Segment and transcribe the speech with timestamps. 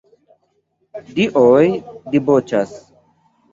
[1.19, 1.69] Dioj
[2.17, 2.75] diboĉas.